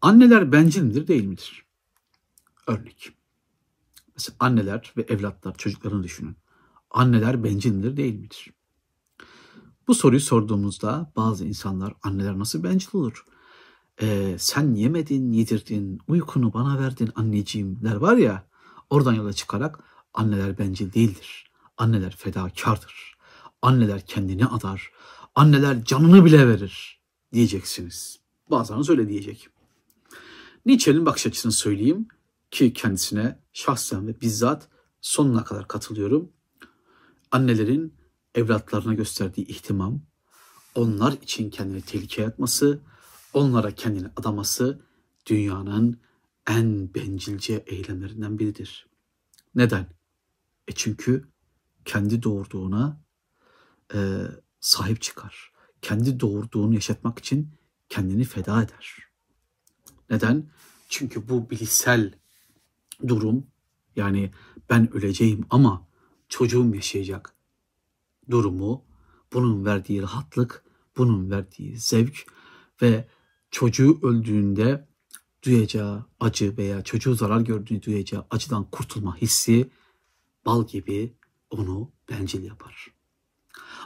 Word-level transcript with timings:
Anneler 0.00 0.52
bencil 0.52 0.82
midir 0.82 1.06
değil 1.06 1.24
midir? 1.24 1.66
Örnek. 2.66 3.12
Mesela 4.14 4.36
anneler 4.40 4.92
ve 4.96 5.02
evlatlar 5.02 5.56
çocuklarını 5.56 6.02
düşünün. 6.02 6.36
Anneler 6.90 7.44
bencil 7.44 7.72
midir 7.72 7.96
değil 7.96 8.14
midir? 8.14 8.52
Bu 9.88 9.94
soruyu 9.94 10.20
sorduğumuzda 10.20 11.12
bazı 11.16 11.44
insanlar 11.44 11.94
anneler 12.02 12.38
nasıl 12.38 12.62
bencil 12.62 12.88
olur? 12.92 13.24
Ee, 14.02 14.36
sen 14.38 14.74
yemedin, 14.74 15.32
yedirdin, 15.32 16.00
uykunu 16.08 16.52
bana 16.52 16.78
verdin 16.78 17.10
anneciğimler 17.14 17.94
var 17.94 18.16
ya 18.16 18.46
oradan 18.90 19.12
yola 19.12 19.32
çıkarak 19.32 19.78
anneler 20.14 20.58
bencil 20.58 20.92
değildir. 20.92 21.50
Anneler 21.76 22.16
fedakardır. 22.16 23.16
Anneler 23.62 24.06
kendini 24.06 24.46
adar. 24.46 24.90
Anneler 25.34 25.84
canını 25.84 26.24
bile 26.24 26.48
verir 26.48 27.00
diyeceksiniz. 27.32 28.20
Bazılarınız 28.50 28.90
öyle 28.90 29.08
diyecek. 29.08 29.48
Nietzsche'nin 30.66 31.06
bakış 31.06 31.26
açısını 31.26 31.52
söyleyeyim 31.52 32.08
ki 32.50 32.72
kendisine 32.72 33.38
şahsen 33.52 34.06
ve 34.06 34.20
bizzat 34.20 34.68
sonuna 35.00 35.44
kadar 35.44 35.68
katılıyorum. 35.68 36.32
Annelerin 37.30 37.94
evlatlarına 38.34 38.94
gösterdiği 38.94 39.46
ihtimam, 39.46 40.00
onlar 40.74 41.12
için 41.12 41.50
kendini 41.50 41.82
tehlikeye 41.82 42.28
atması, 42.28 42.80
onlara 43.32 43.70
kendini 43.70 44.08
adaması 44.16 44.80
dünyanın 45.26 46.00
en 46.48 46.94
bencilce 46.94 47.64
eylemlerinden 47.66 48.38
biridir. 48.38 48.86
Neden? 49.54 49.86
E 50.68 50.72
çünkü 50.72 51.28
kendi 51.84 52.22
doğurduğuna 52.22 53.00
e, 53.94 54.22
sahip 54.60 55.02
çıkar. 55.02 55.52
Kendi 55.82 56.20
doğurduğunu 56.20 56.74
yaşatmak 56.74 57.18
için 57.18 57.52
kendini 57.88 58.24
feda 58.24 58.62
eder. 58.62 59.05
Neden? 60.10 60.50
Çünkü 60.88 61.28
bu 61.28 61.50
bilişsel 61.50 62.12
durum 63.08 63.46
yani 63.96 64.30
ben 64.70 64.92
öleceğim 64.92 65.46
ama 65.50 65.86
çocuğum 66.28 66.74
yaşayacak 66.74 67.34
durumu, 68.30 68.84
bunun 69.32 69.64
verdiği 69.64 70.02
rahatlık, 70.02 70.64
bunun 70.96 71.30
verdiği 71.30 71.78
zevk 71.78 72.26
ve 72.82 73.08
çocuğu 73.50 73.98
öldüğünde 74.02 74.88
duyacağı 75.42 76.04
acı 76.20 76.56
veya 76.56 76.82
çocuğu 76.82 77.14
zarar 77.14 77.40
gördüğünü 77.40 77.82
duyacağı 77.82 78.26
acıdan 78.30 78.70
kurtulma 78.70 79.16
hissi 79.16 79.70
bal 80.46 80.66
gibi 80.66 81.14
onu 81.50 81.92
bencil 82.10 82.44
yapar. 82.44 82.92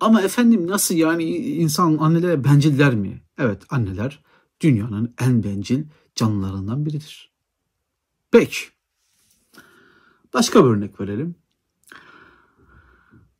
Ama 0.00 0.22
efendim 0.22 0.66
nasıl 0.66 0.94
yani 0.94 1.24
insan 1.36 1.96
annelere 1.96 2.44
bencil 2.44 2.78
der 2.78 2.94
mi? 2.94 3.22
Evet 3.38 3.62
anneler 3.70 4.22
dünyanın 4.62 5.14
en 5.20 5.42
bencil 5.42 5.84
canlılarından 6.14 6.86
biridir. 6.86 7.32
Peki. 8.30 8.58
Başka 10.34 10.64
bir 10.64 10.70
örnek 10.70 11.00
verelim. 11.00 11.34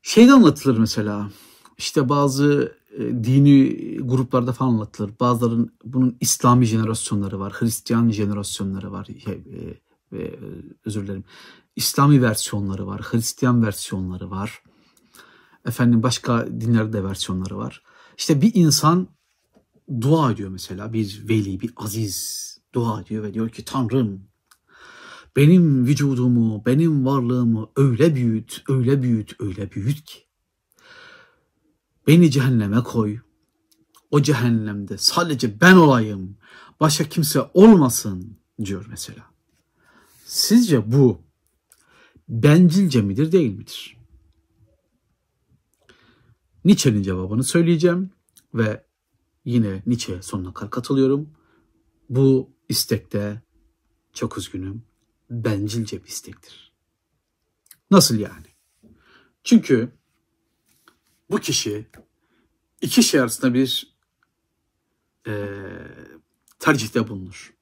Şeyde 0.03 0.33
anlatılır 0.33 0.79
mesela. 0.79 1.31
İşte 1.79 2.09
bazı 2.09 2.77
e, 2.99 2.99
dini 2.99 3.97
gruplarda 3.97 4.53
falan 4.53 4.71
anlatılır. 4.71 5.11
Bazıların 5.21 5.73
bunun 5.85 6.17
İslami 6.21 6.67
jenerasyonları 6.67 7.41
var, 7.41 7.53
Hristiyan 7.53 8.11
jenerasyonları 8.11 8.93
var. 8.93 9.09
E, 9.27 9.33
e, 10.19 10.35
özür 10.85 11.03
dilerim. 11.03 11.25
İslami 11.77 12.23
versiyonları 12.23 12.87
var, 12.87 13.01
Hristiyan 13.03 13.67
versiyonları 13.67 14.31
var. 14.31 14.63
Efendim 15.67 16.03
başka 16.03 16.47
dinlerde 16.47 17.05
versiyonları 17.05 17.59
var. 17.59 17.83
İşte 18.19 18.41
bir 18.41 18.55
insan 18.55 19.09
dua 20.01 20.33
ediyor 20.33 20.51
mesela 20.51 20.93
bir 20.93 21.29
veli, 21.29 21.61
bir 21.61 21.73
aziz 21.77 22.43
dua 22.75 23.01
ediyor 23.01 23.23
ve 23.23 23.35
diyor 23.35 23.51
ki 23.51 23.65
Tanrım 23.65 24.25
benim 25.37 25.87
vücudumu, 25.87 26.63
benim 26.67 27.07
varlığımı 27.07 27.71
öyle 27.77 28.15
büyüt, 28.15 28.63
öyle 28.69 29.03
büyüt, 29.03 29.41
öyle 29.41 29.71
büyüt 29.71 30.05
ki 30.05 30.19
beni 32.07 32.31
cehenneme 32.31 32.83
koy. 32.83 33.19
O 34.11 34.23
cehennemde 34.23 34.99
sadece 34.99 35.61
ben 35.61 35.77
olayım, 35.77 36.37
başka 36.81 37.05
kimse 37.05 37.41
olmasın 37.55 38.39
diyor 38.65 38.87
mesela. 38.91 39.25
Sizce 40.25 40.93
bu 40.93 41.23
bencilce 42.29 43.03
midir 43.03 43.33
değil 43.33 43.53
midir? 43.55 43.97
Nietzsche'nin 46.65 47.03
cevabını 47.03 47.45
söyleyeceğim 47.45 48.11
ve 48.55 48.85
yine 49.45 49.83
Nietzsche 49.87 50.23
sonuna 50.23 50.55
kadar 50.55 50.71
katılıyorum. 50.71 51.31
Bu 52.09 52.51
istekte 52.69 53.43
çok 54.13 54.39
üzgünüm 54.39 54.85
bencilce 55.31 56.05
bir 56.05 56.09
istektir. 56.09 56.73
Nasıl 57.91 58.19
yani? 58.19 58.47
Çünkü 59.45 59.93
bu 61.31 61.39
kişi 61.39 61.87
iki 62.81 63.03
şey 63.03 63.21
arasında 63.21 63.55
bir 63.55 63.97
e, 65.27 65.59
tercihte 66.59 67.09
bulunur. 67.09 67.55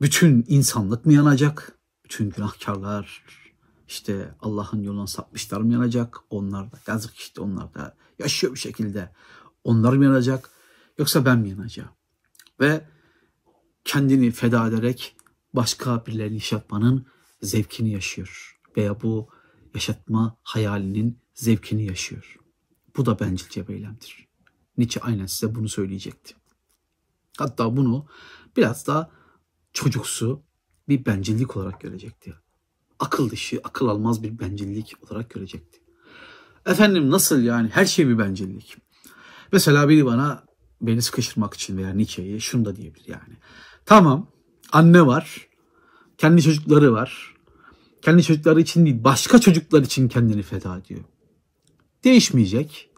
Bütün 0.00 0.44
insanlık 0.48 1.06
mı 1.06 1.12
yanacak? 1.12 1.78
Bütün 2.04 2.30
günahkarlar 2.30 3.24
işte 3.88 4.34
Allah'ın 4.40 4.82
yoluna 4.82 5.06
sapmışlar 5.06 5.60
mı 5.60 5.72
yanacak? 5.72 6.18
Onlar 6.30 6.72
da 6.72 6.78
yazık 6.86 7.16
işte 7.16 7.40
onlar 7.40 7.74
da 7.74 7.96
yaşıyor 8.18 8.54
bir 8.54 8.58
şekilde. 8.58 9.12
Onlar 9.68 9.92
mı 9.92 10.04
yanacak? 10.04 10.50
Yoksa 10.98 11.24
ben 11.24 11.38
mi 11.38 11.50
yanacağım? 11.50 11.90
Ve 12.60 12.84
kendini 13.84 14.30
feda 14.30 14.68
ederek 14.68 15.16
başka 15.52 16.06
birilerini 16.06 16.34
yaşatmanın 16.34 17.06
zevkini 17.42 17.90
yaşıyor. 17.90 18.60
Veya 18.76 19.02
bu 19.02 19.28
yaşatma 19.74 20.36
hayalinin 20.42 21.18
zevkini 21.34 21.84
yaşıyor. 21.84 22.36
Bu 22.96 23.06
da 23.06 23.20
bencilce 23.20 23.68
bir 23.68 23.74
eylemdir. 23.74 24.28
Nietzsche 24.78 25.00
aynen 25.00 25.26
size 25.26 25.54
bunu 25.54 25.68
söyleyecekti. 25.68 26.34
Hatta 27.38 27.76
bunu 27.76 28.06
biraz 28.56 28.86
da 28.86 29.10
çocuksu 29.72 30.42
bir 30.88 31.04
bencillik 31.04 31.56
olarak 31.56 31.80
görecekti. 31.80 32.34
Akıl 32.98 33.30
dışı, 33.30 33.60
akıl 33.64 33.88
almaz 33.88 34.22
bir 34.22 34.38
bencillik 34.38 34.94
olarak 35.04 35.30
görecekti. 35.30 35.80
Efendim 36.66 37.10
nasıl 37.10 37.42
yani 37.42 37.68
her 37.68 37.84
şey 37.84 38.08
bir 38.08 38.18
bencillik. 38.18 38.87
Mesela 39.52 39.88
biri 39.88 40.06
bana 40.06 40.42
beni 40.80 41.02
sıkıştırmak 41.02 41.54
için 41.54 41.76
veya 41.76 41.90
Nietzsche'yi 41.90 42.40
şunu 42.40 42.64
da 42.64 42.76
diyebilir 42.76 43.08
yani. 43.08 43.36
Tamam 43.86 44.26
anne 44.72 45.06
var, 45.06 45.48
kendi 46.18 46.42
çocukları 46.42 46.92
var. 46.92 47.34
Kendi 48.02 48.22
çocukları 48.22 48.60
için 48.60 48.84
değil 48.84 49.04
başka 49.04 49.38
çocuklar 49.38 49.82
için 49.82 50.08
kendini 50.08 50.42
feda 50.42 50.78
ediyor. 50.78 51.00
Değişmeyecek. 52.04 52.90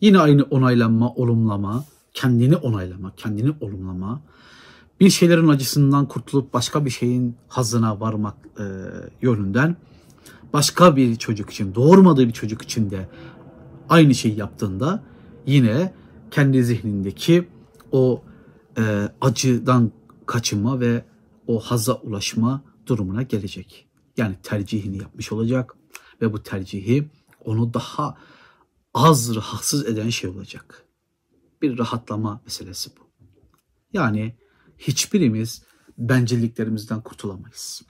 Yine 0.00 0.18
aynı 0.18 0.42
onaylanma, 0.42 1.14
olumlama, 1.14 1.84
kendini 2.14 2.56
onaylama, 2.56 3.12
kendini 3.16 3.52
olumlama. 3.60 4.22
Bir 5.00 5.10
şeylerin 5.10 5.48
acısından 5.48 6.08
kurtulup 6.08 6.52
başka 6.52 6.84
bir 6.84 6.90
şeyin 6.90 7.36
hazına 7.48 8.00
varmak 8.00 8.34
e, 8.58 8.64
yönünden 9.22 9.76
başka 10.52 10.96
bir 10.96 11.16
çocuk 11.16 11.50
için, 11.50 11.74
doğurmadığı 11.74 12.28
bir 12.28 12.32
çocuk 12.32 12.62
için 12.62 12.90
de 12.90 13.08
aynı 13.88 14.14
şeyi 14.14 14.38
yaptığında 14.38 15.02
yine 15.46 15.94
kendi 16.30 16.64
zihnindeki 16.64 17.48
o 17.92 18.22
e, 18.78 19.08
acıdan 19.20 19.92
kaçınma 20.26 20.80
ve 20.80 21.04
o 21.46 21.60
haza 21.60 21.94
ulaşma 21.94 22.64
durumuna 22.86 23.22
gelecek. 23.22 23.88
Yani 24.16 24.36
tercihini 24.42 24.98
yapmış 24.98 25.32
olacak 25.32 25.76
ve 26.20 26.32
bu 26.32 26.42
tercihi 26.42 27.08
onu 27.44 27.74
daha 27.74 28.18
az 28.94 29.34
rahatsız 29.34 29.86
eden 29.86 30.08
şey 30.08 30.30
olacak. 30.30 30.84
Bir 31.62 31.78
rahatlama 31.78 32.40
meselesi 32.44 32.90
bu. 32.96 33.04
Yani 33.92 34.36
hiçbirimiz 34.78 35.62
bencilliklerimizden 35.98 37.00
kurtulamayız. 37.00 37.82